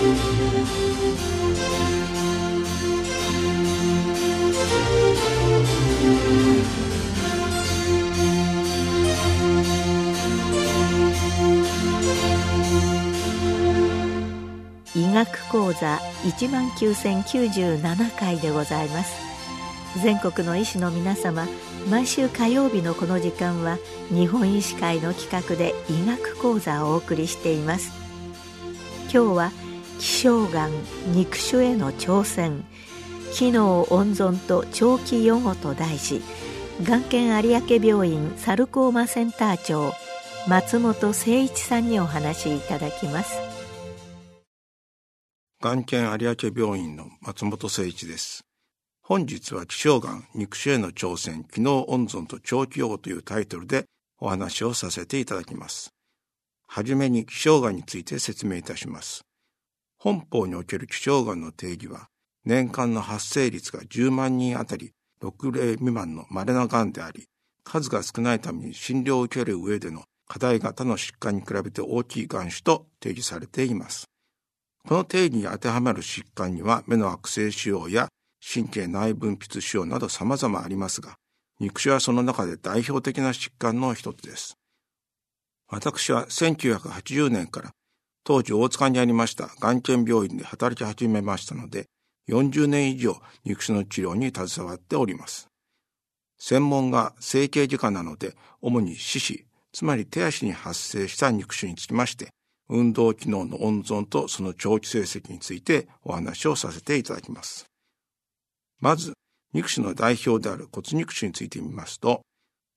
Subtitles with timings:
[0.00, 0.02] 医
[15.12, 19.12] 学講座1万9097回でございます。
[20.02, 21.46] 全国の医師の皆様
[21.90, 23.76] 毎週火曜日のこの時間は
[24.08, 27.92] 日本医師会の企画で医学講座をお送りしています。
[29.12, 29.52] 今日は
[30.00, 30.70] 希少がん
[31.14, 32.64] 肉腫への挑戦
[33.34, 36.22] 機能温存と長期予後と題し
[36.82, 39.92] がん研有明病院サルコーマセンター長
[40.48, 43.38] 松本誠一さんにお話しいただきます。
[45.60, 48.42] がん研有明病院の松本誠一です。
[49.02, 53.84] 本日は希少がん肉腫への挑戦機能温存と長期予後というタイトルで
[54.18, 55.92] お話をさせていただきます。
[56.66, 59.26] はじめに希少がんについて説明いたします。
[60.02, 62.08] 本法における希少がんの定義は
[62.46, 67.26] 年間の発生率が10万人あたり6例未満の稀ながんであり、
[67.64, 74.06] 数が少ないために診療を受ける上での課題型の疾患に比べて大きいがん種と定義されています。
[74.88, 78.08] この定義に当てはまる疾患には目の悪性腫瘍や
[78.42, 81.16] 神経内分泌腫瘍など様々ありますが、
[81.58, 84.56] 肉腫はその中で代表的な疾患の一つです。
[85.68, 87.70] 私は1980年から
[88.24, 91.86] 当時大塚にありましたがん研病院で働き始めましたので、
[92.28, 95.48] 40年以上肉腫の治療に携わっております。
[96.38, 102.28] 専門が整形外科なので、主に四肢、つまり手足に発生した肉腫につきまして、
[102.68, 107.66] 運動機能の温存とその長期成績についてお話をさせていただきます。
[108.78, 109.12] まず、
[109.52, 112.22] 肉腫の代表である骨肉腫についてみますと、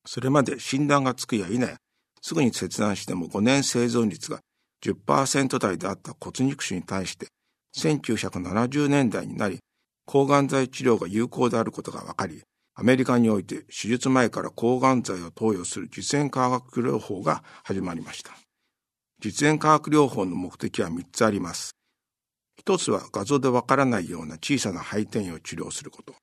[0.04, 1.76] それまで診断がつくや否や、
[2.20, 4.40] すぐに切断しても5年生存率が
[4.84, 7.28] 10%台であった骨肉腫に対して、
[7.76, 9.58] 1970年代になり、
[10.06, 12.42] 抗がん剤治療が有効であることが分かり、
[12.74, 18.32] アメリカにおいて手術前から抗がん剤を投与する実演化学療法が始まりました。
[19.20, 21.76] 実演化学療法の目的は3つあります。
[22.58, 26.14] 一つは画像でわからないような小さな肺転移を治療すること。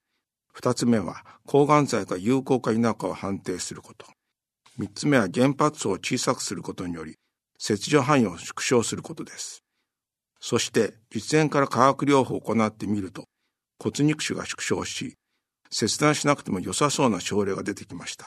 [0.53, 4.05] 二つ目は抗がん剤が有効か否かを判定すること。
[4.77, 7.15] 三つ目は原発を小さくすることにより、
[7.63, 9.63] 切除範囲を縮小することです。
[10.39, 13.25] そして実演から化学療法を行ってみると
[13.79, 15.13] 骨肉腫が縮小し、
[15.69, 18.25] 切断しなくても良さそうな症例が出てきました。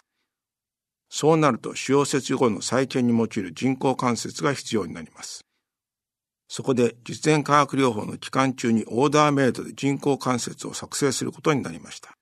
[1.10, 5.44] そうなると腫瘍切除後の再建に用いる人工関節が必要になります。
[6.48, 12.14] そこで実演化学療法の期間中にオーダーメイドで人工関節を作成することになりました。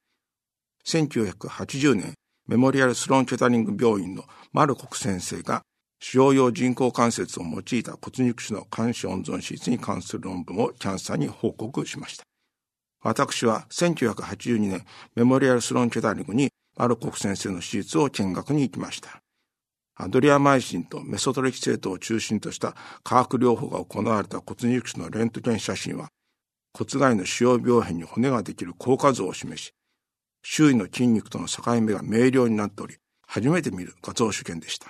[0.87, 2.15] 1980年、
[2.49, 5.63] メモリアルスローン・ケタリング病院のマルコク先生が
[6.05, 12.25] 使用用人工関節を用いた骨肉腫の肝子温存手術に関する論文をキャンサーに報告しました。
[13.05, 19.21] 私は1982年、メモリアルスロンケタリングにアルコフ先生の手術を見学に行きました。
[19.95, 22.75] アドリアマイシンとメソトレキセートを中心とした
[23.05, 26.09] 化学療法が行われた骨肉腫のレントゲン写真は、
[26.77, 29.73] 骨外の主要病変に骨ができる効果像を示し、
[30.43, 34.89] 周囲の筋肉との境目が明瞭になっており、初めて見る画像主権でした。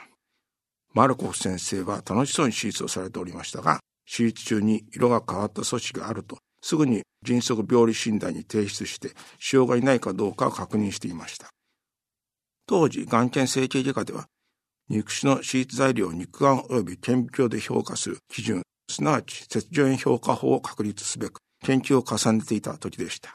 [0.95, 11.49] マルコフ先生は楽しそうに手術をされておりましたが、手術中に色が変わった組織があると、すぐに迅速病理診断に提出して、腫瘍がいないかどうかを確認していました。
[12.67, 14.27] 当時、がん検整形外科では、
[14.89, 23.35] 肉腫の手術材料を肉眼及び顕微鏡で評価する基準、すなわち切除炎評価法を確立すべく研究を重ねていた時でした。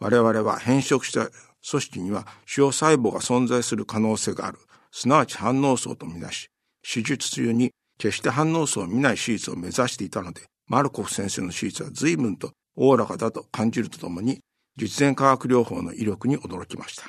[0.00, 1.28] 我々は変色した
[1.70, 4.58] 組織には腫瘍細胞が存在する可能性がある、
[4.90, 6.48] すなわち反応層とみなし、
[6.82, 14.40] 手術中に決して反応層を見ない手術を目指していたので、マルコフ先生の手術は随分とおおらかだと感じるとともに、
[14.76, 17.04] 実演化学療法の威力に驚きました。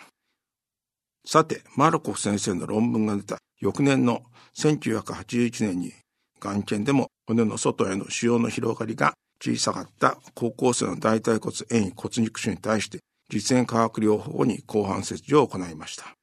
[1.25, 4.23] さて、マルコフ先生の論文が出た翌年の
[4.55, 5.93] 1981年に、
[6.39, 12.99] がん検でも骨の外への腫瘍の広がりが小さかった高校生の大腿骨遠位骨肉腫に対して
[13.29, 16.13] 実演化学療法に後半切除を行いました。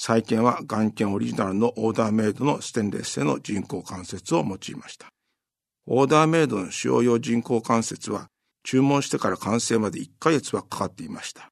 [0.00, 4.46] 再建は眼検オリジナルのオーダーメイドのステンレス製の人工関節を用い
[4.76, 5.08] ました。
[5.88, 8.28] オーダーメイドの使用用人工関節は
[8.62, 11.48] 注文してから完成まで1ヶ月はかかっていました。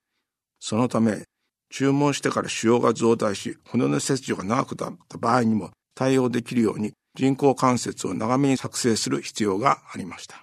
[0.60, 1.25] そのため、
[1.70, 10.42] 注文してから腫瘍が増大し、骨の切除が長くなった場合にも対応できるように人工関節を長めに作成する必要がありました。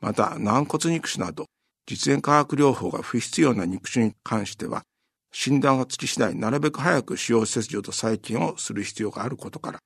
[0.00, 1.44] また、軟骨肉腫など、
[1.86, 4.84] 実演化学療法が不必要な肉腫に関しては、
[5.32, 9.78] 診断がつき次第なるべく早く使用切除と再建をする必要があることから、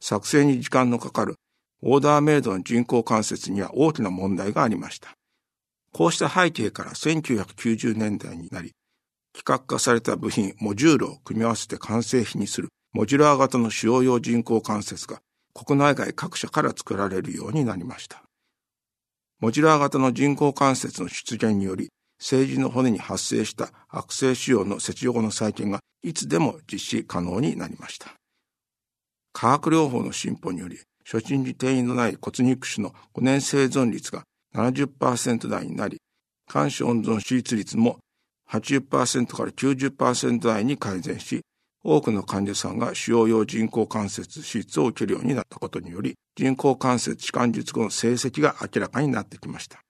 [0.00, 1.36] 作成に時間のかかる
[1.82, 5.12] オーダーメイドの人工関節には大きな問題がありました。
[5.92, 8.72] こうした背景から1990年代になり、
[9.34, 15.20] 規格化された部品、モジュールを組み合わせて完成品にするモジュラー型の腫瘍用人工関節が
[15.54, 18.22] 国内外各社から作られるようになりました。
[19.40, 21.88] モジュラー型の人工関節の出現により、
[22.22, 28.14] 四肢の骨に発生した悪性腫瘍の切除後の再建がいつでも実施可能になりました。
[29.32, 34.22] 化学療法の進歩により、初診に転移のない骨肉腫の5年生存率が
[34.54, 35.98] 70%台になり、
[36.48, 37.98] 肝腫温存手術率も
[38.48, 41.40] 80%から90%台に改善し、
[41.82, 49.80] 多くの患者さんが使用用人工関節手術を受けるようになったことにより、人工関節置換術後の成績が明らかになってきました。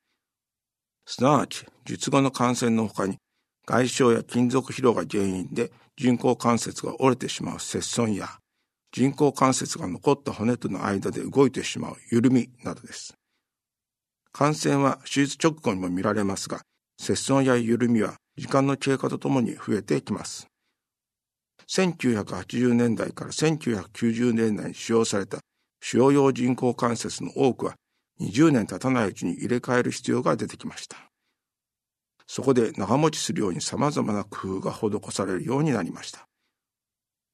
[1.13, 3.19] すなわち、術後の感染の他に、
[3.67, 8.39] 外傷や金属疲労が原因で人工関節が折れてしまう切損や、
[8.93, 13.13] 人工関節が残った骨との間で動いてしまう緩みなどです。
[14.33, 16.63] 感染は手術直後にも見られますが、
[16.99, 20.47] 切損や緩みは時間の経過とともに増えていきます。
[21.69, 25.41] 1980年代から1990年代に使用された
[25.83, 27.75] 使用用人工関節の多くは
[28.23, 30.97] 20年経たないうちに入れ替える必要が出てきました。
[32.27, 36.27] そこで長持ちするように様々な工夫が施されるようになりました。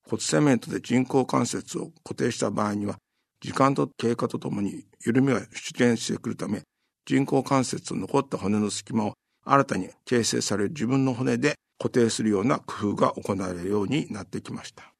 [0.08, 2.96] 骨セメントで人工関節を固定した場合には、
[3.40, 6.62] 時間と経過とともに緩みが出現してくるため、
[7.06, 9.14] 人工関節の残った骨の隙間を
[9.44, 14.92] 新たに形成される自分の骨で固定するような工夫が行われるようになってきました。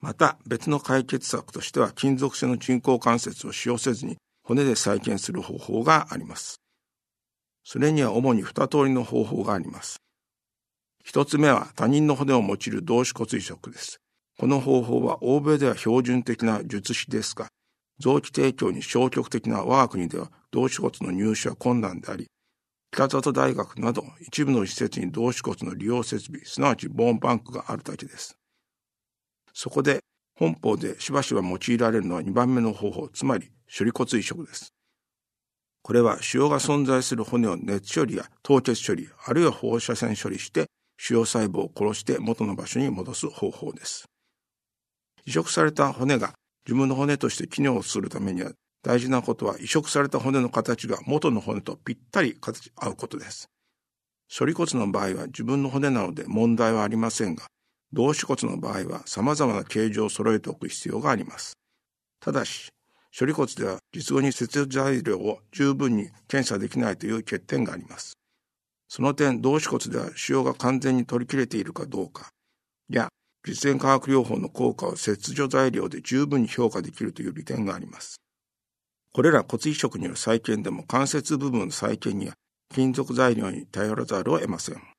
[0.00, 4.16] また別の解決策としては金属製の人工関節を使用せずに
[4.52, 6.60] 骨で再建する方法があります。
[7.64, 9.96] それには主に二通りの方法があります。
[11.02, 13.98] 一つ目は他人の骨を用いる同種骨移植です。
[14.38, 17.48] この方法は欧米では標準的な術式ですが、
[17.98, 22.26] 臓器提供に消極的な我が国では同種骨の入手は困難であり、
[22.90, 28.36] 北里大学など一部の施設に同種骨の利用設備、すなわちボーンバンクがあるだけです。
[29.54, 30.00] そこで
[30.34, 34.72] 本邦でしばしば用いられるのは2番目の方法、つまり処理骨移植です。
[35.82, 44.04] これは腫瘍が存在する骨を熱処理や凍結処理、あるいは放射線処理して腫瘍細胞を殺して元の場所に戻す方法です。
[45.24, 46.34] 移植された骨が
[46.66, 48.52] 自分の骨として機能するためには
[48.82, 53.48] 大事なことは移植された骨の形が元の骨とぴったり形合うことです。
[54.36, 57.46] 処理骨の場合は自分の骨なので問題はありませんが、
[57.92, 61.54] 同種骨の場合は様々な形状を揃えておく必要があります。
[62.20, 62.68] ただし、
[63.16, 68.14] 処理骨では実後に切除材料を十分に検査できないという欠点があります。
[68.88, 72.30] その点、同種骨では腫瘍が完全に取り切れているかどうか、
[72.88, 73.08] や、
[73.44, 78.16] 実演化学療法の効果を切除材料で十分に評価できるという利点があります。
[79.12, 82.34] これら骨移植による再建でも関節部分の再建には
[82.72, 84.91] 金属材料に頼らざるを得ません。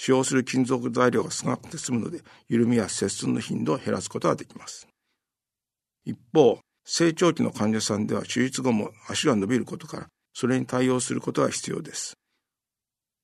[0.00, 4.86] 使用する金属材料が少なくて済むので、緩みや切損の頻度を減らすことができます。
[6.04, 12.14] 一方、成長期の患者さんでは手術後も足が伸びることから、それに対応することが必要です。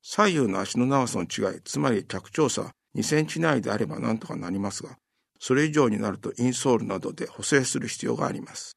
[0.02, 4.96] 左右の足の長さの違い、つまり脚長差2センチ内であれば何とかなりますが、
[5.38, 8.76] それ以上になるとインソールなどで補正する必要があります。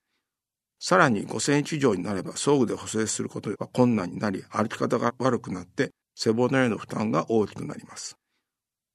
[0.79, 8.17] さらに5センチ以上になれば装具で補正することが困難になり、歩き方が悪くなって背骨への負担が大きくなります。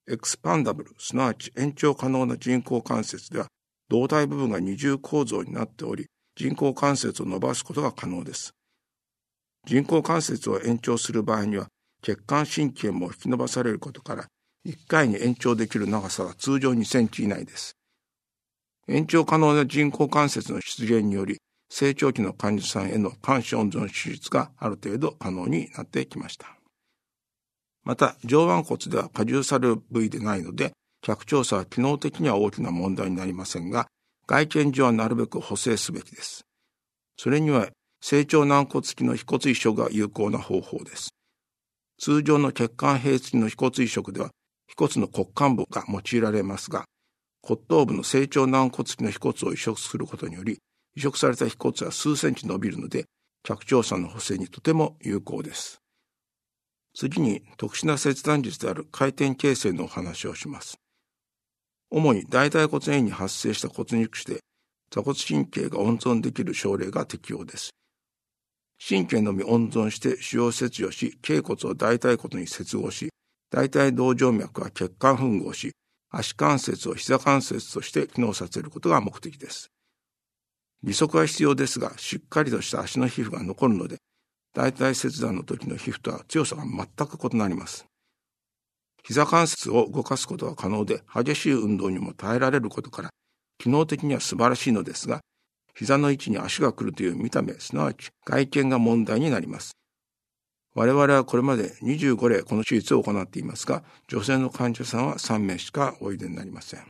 [0.09, 3.47] エクスパンダブル、すなわち延長可能な人工関節では、
[3.89, 8.53] 胴体部分が二重構造になっており、人工関節を伸ばすことが可能です。
[9.65, 11.69] 人工関節を延長する場合には、
[12.03, 14.27] 血管神経も引き伸ばされることから、
[14.67, 17.77] 1回に延長できる長さは通常2センチ以内です。
[18.89, 21.39] 延長可能な人工関節の出現により、
[21.71, 26.62] 成長期の患者さんへの肝子温存手術がある程度可能になってきました。
[27.85, 30.73] また、上腕骨では荷重される部位でないので、
[31.03, 33.89] 脚調査は機能的には大きな問題になりませんが、
[34.27, 36.45] 外見上はなるべく補正すべきです。
[37.17, 37.69] それには、
[38.01, 41.11] 成長軟骨付きの非骨移植が有効な方法です。
[41.99, 44.31] 通常の血管併付きの非骨移植では、
[44.69, 46.85] 非骨の骨幹部が用いられますが、
[47.43, 50.59] 骨頭部の成長軟骨付きの非骨を移植することにより、
[50.95, 53.07] 移植された皮骨は数センチ伸びるので、
[53.43, 55.82] 脚長さんの補正にとても有効です。
[56.95, 60.79] 次に特殊な切断術である回転形成のお話をします。
[61.91, 64.41] 主に大腿骨炎に発生した骨肉腫で
[64.91, 67.71] 座骨神経が温存できる症例が適用です。
[68.87, 73.11] 神経のみ温存して腫瘍切除し、頸骨を大腿骨に接合し、
[73.51, 75.73] 大腿動静脈は血管吻合し、
[76.11, 79.69] 足関節を膝関節として機能させることが目的です。
[80.83, 83.99] 利息は必要ですが、しっかりとした足の皮膚が残るので、
[84.55, 87.87] 大腿切断の時の皮膚とは強さが全く異なります。
[89.03, 93.11] 膝関節を動かすことは可能で、激しい運動にも耐えられることから、
[93.59, 95.21] 機能的には素晴らしいのですが、
[95.75, 99.73] 膝の位置に足が来るという見た目、すなわち外見が問題になります。
[100.75, 106.87] 我々はこれまで25例この手術を行っていますが、女性の患者さんは3名しかおいでになりません。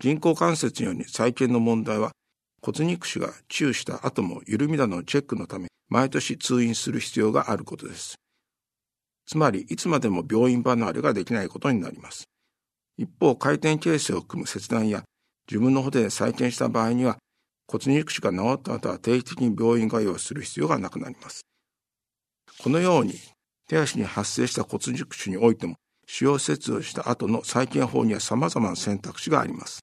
[0.00, 2.12] 人工関節により再建の問題は、
[2.60, 8.14] 骨肉腫が治癒した後も緩みなどのチェックのため、毎年通院する必要があることです。
[9.26, 12.24] つまり、いつまでも病院離れができないことになります。
[12.96, 15.04] 一方、回転形成を含む切断や
[15.46, 17.18] 自分の骨で再建した場合には、
[17.68, 21.42] 骨肉腫が治った後は定期的に病院通いをする必要がなくなります。
[22.62, 23.12] このように、
[23.68, 29.80] 手足に発生した骨肉腫においても、使用切除した後の再建法には様々な選択肢があります。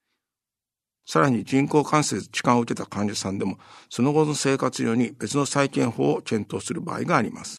[1.10, 7.56] さらに人工関節置換を受けた患者さんでも、その後の生活用に別の再建法を検討する場合があります。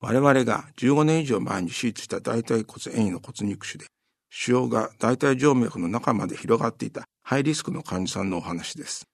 [0.00, 3.86] 我々が15年以上前に手術した大腿骨縁位の骨肉腫で、
[4.28, 9.04] 腫瘍が大腿静脈の中まで広がっていたハイリスクの患者さんのお話です。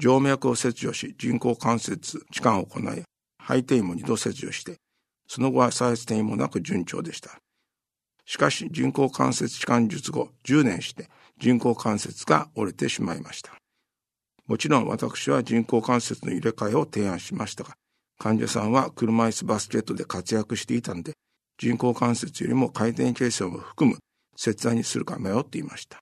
[0.00, 3.02] 静脈を切除し、人工関節置換を行い、
[3.42, 4.76] 肺転移も2度切除して、
[5.26, 7.36] その後は再発転移もなく順調でした。
[8.28, 13.52] しかし人工関節置換術後10年して人工関節が折れてしまいました。
[14.46, 17.74] もちろん私は人工関節の入れ替えを提案しましたが、
[18.18, 21.12] 患者さんは車椅子バスケットで活躍していたので、
[21.58, 23.98] 人工関節よりも回転形成を含む
[24.36, 25.98] 切断にするか迷っていました。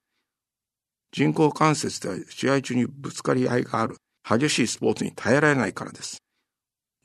[1.12, 3.96] 人工関節では試合中にぶつかり合いがある
[4.28, 6.18] 激しいスポーツに耐えられないからです。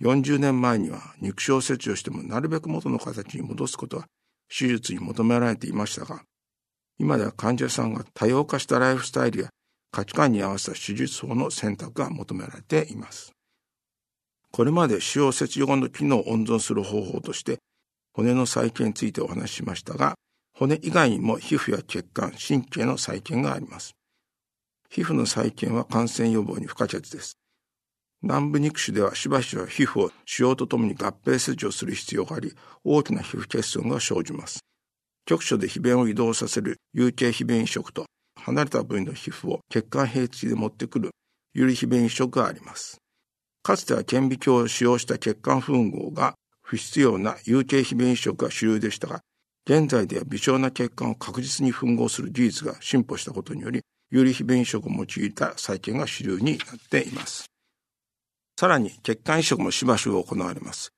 [0.01, 4.05] 40年前には肉症切除してもなるべく元の形に戻すことは
[4.49, 6.23] 手術に求められていましたが、
[7.01, 9.49] 今では患者さんが多様化したライフスタイルや
[9.91, 13.31] 価値観に合わせた手術法の選択が求められています。
[14.51, 17.57] これまで使用切除後の機能を温存する方法として、
[18.13, 20.13] 骨の再建についてお話ししましたが、
[20.53, 23.95] 骨以外にも皮膚や血管、神経の再建があります。
[24.91, 27.35] 皮膚の再建は感染予防に不可欠です。
[28.21, 32.53] 南部肉腫ではしばしば皮膚を腫瘍とともに合併切除する必要があり、
[32.83, 34.59] 大きな皮膚欠損が生じます。
[35.31, 41.11] 局所で皮便を移動させる有形皮便移植と、離れた部位の皮膚を血管平地で持ってくる
[41.53, 42.97] 有利皮便移植があります。
[43.63, 49.21] かつては顕微鏡を使用した血管吻合が不必要な有形皮便移植が主流でしたが、
[49.65, 57.45] 現在では微小な血管を確実に吻合する技術が進歩したことにより、有利皮便移植を用いた再建が主流になっています。
[58.59, 60.91] さらに血管移植もしばしば行われます。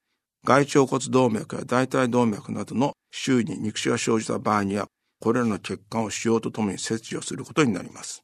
[0.45, 4.88] 外腸骨動脈や大腿動脈などの周囲に肉腫が生じた場合には、
[5.21, 8.23] これらの血管を使用とともに切除することになります。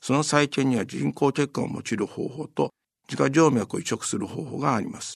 [0.00, 2.70] その再建には人工血管を用いる方法と
[3.08, 5.14] 自家静脈を移植する方法があります。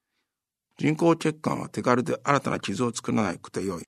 [0.79, 3.85] 人工血管は手軽で新たな傷を作らなくてよい。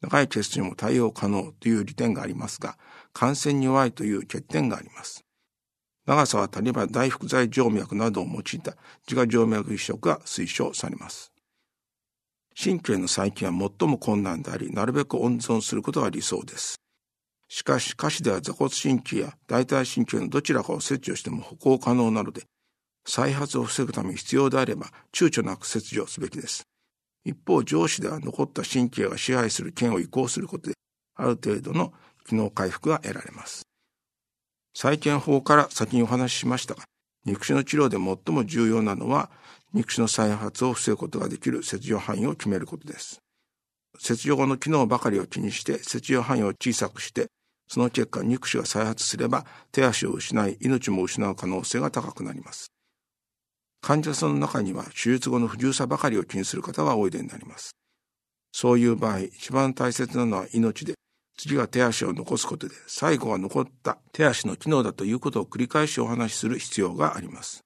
[0.00, 2.78] 長い血にも対応可能という利点がありますが、
[3.12, 5.22] 感染に弱いという欠点があります。
[6.06, 8.74] 長さは足りば大福剤静脈などを用いた
[9.06, 11.31] 自家静脈移植が推奨されます。
[12.60, 16.76] 神経の再建は最も困難であり、なるべく温存することが理想です。
[17.48, 22.44] しかし、下肢では座骨神経や大腿神経のどちらかを切除しても歩行可能なので、
[23.06, 26.62] 再発を防ぐために必要であれば躊躇なく切除すべきです。
[27.24, 30.76] 一方、上司では残った神経が支配する腱を移行することで、
[31.14, 31.92] ある程度の
[32.26, 33.62] 機能回復が得られます。
[34.74, 36.84] 再建法から先にお話ししましたが、
[37.24, 39.30] 肉腫の治療で最も重要なのは、
[39.74, 43.20] 肉腫の再発を防ぐことができる切除範囲を決めることです。
[43.98, 47.28] 切除後の機能ばかりを気にして、切除範囲を小さくして、
[47.68, 52.70] その結果肉腫が再発すれば手足を失い命も失う可能性が高くなります。
[53.80, 57.74] 患者さんの中には手術後の不自由さばかりを気にする方がおいでになります。
[58.52, 60.94] そういう場合、一番大切なのは命で、
[61.38, 67.64] 次が手足を残すことで、最後は残った手足の機能だということを繰り返しお話しする必要があります。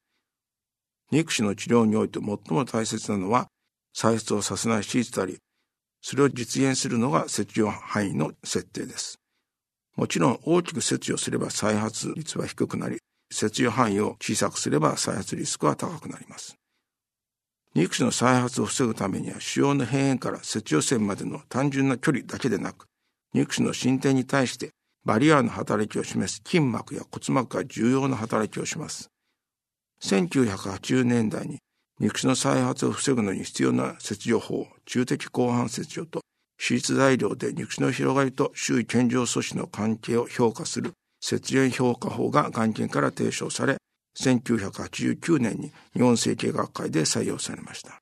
[1.12, 3.48] 肉腫の治療において最も大切なのは、
[3.94, 5.38] 再出をさせない手術であり、
[6.02, 9.18] それを実現するのが切除範囲の設定です。
[9.96, 12.98] もちろん大きく切除すれば再発率は低くなり、
[13.32, 16.56] 切除範囲を小さくすれば再発リスクは高くなります。
[17.74, 22.86] 肉腫の再発を防ぐためには腫瘍の辺縁から切除線までの単純な距離だけでなく、
[23.34, 24.70] 肉腫の進展に対して
[25.04, 29.10] バリアの働きを示す筋膜や骨膜が重要な働きをします。
[30.02, 31.58] 1980年代に
[31.98, 36.20] 肉腫の再発を防ぐのに必要な切除法、中的広範切除と
[36.58, 43.76] 手術材料で肉腫の広がりと周囲健常素子の関係を評価する節縁評価法が眼見から提唱され、
[44.18, 47.98] 1989年に日本整形学会で採用されました。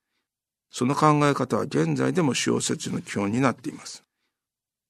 [0.70, 4.02] その考え方は現在でも使用設置の基本になっています。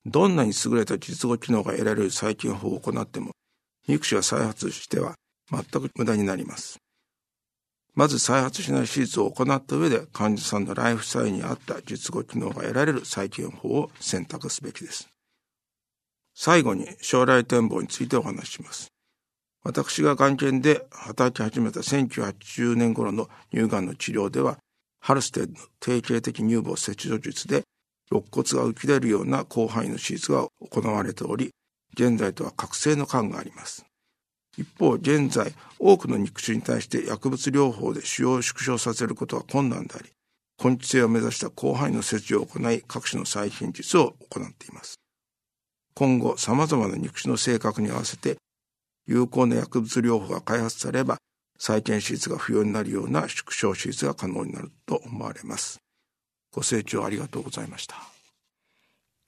[0.07, 3.33] どんなに優れた術後機能が得られる細菌法を行っても、
[3.87, 5.15] 肉腫が再発しては
[5.51, 6.79] 全く無駄になります。
[7.95, 15.09] まず再発しない手術を行った上で患者さんのライフスタイルに合った術後機能が得られる再建法を選択すべきです。
[16.35, 18.89] 最後に将来展望についてお話しします。
[19.63, 24.59] 私が癌研で働き始めた1980年頃の乳がんの治療では、
[25.01, 27.63] ハルステッドの定型的乳房切除術で
[28.11, 31.51] 肋骨が浮き出るような広範囲の手術が行われており、
[31.95, 33.87] 現在とは覚醒の感があります。
[34.57, 40.11] 一方、現在、多くの肉腫に対して薬物療法で腫瘍を縮小させることは困難であり、
[40.63, 44.97] 根治性を目指した広範囲の切除を行い、各種の再品術を行っています。
[45.95, 48.37] 今後、様々な肉腫の性格に合わせて、
[49.07, 51.19] 有効な薬物療法が開発されれば、
[51.59, 55.79] 再建手術が不要になるような縮小手術が可能になると思われます。
[56.53, 57.97] ご清聴ありがとうございました。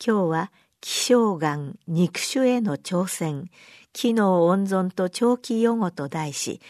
[0.05, 3.51] 今日は希少がん肉腫への挑戦
[3.97, 6.61] 機能温存と長期予後と題し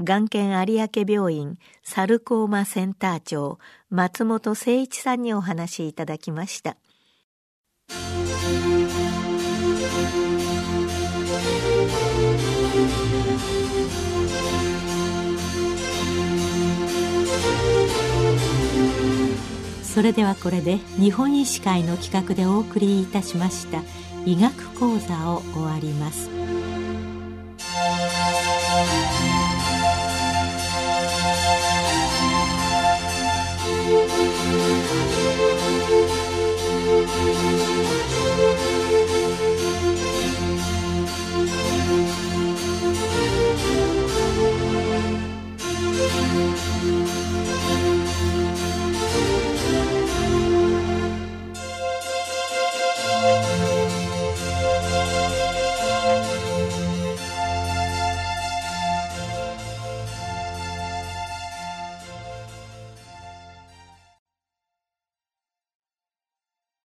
[0.00, 6.76] 眼研有明病院サルコーマセンター長松本誠一さんにお話しいただきました。
[19.84, 23.82] それではこれで日本医師会の企画でお送りいたしました
[24.24, 26.41] 医学講座を終わります。